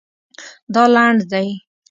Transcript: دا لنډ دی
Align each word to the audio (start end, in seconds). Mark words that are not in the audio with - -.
دا 0.73 0.83
لنډ 0.95 1.19
دی 1.31 1.47